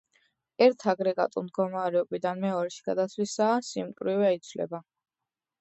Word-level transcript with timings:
ერთ 0.67 0.85
აგრეგატულ 0.93 1.45
მდგომარეობიდან 1.49 2.43
მეორეში 2.47 2.81
გადასვლისაა 2.89 3.63
სიმკრივე 3.71 4.37
იცვლება 4.39 4.85